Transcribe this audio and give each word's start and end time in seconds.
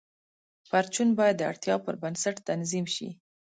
پرچون 0.69 1.09
باید 1.19 1.35
د 1.37 1.41
اړتیا 1.51 1.75
پر 1.85 1.93
بنسټ 2.01 2.35
تنظیم 2.49 2.85
شي. 2.95 3.09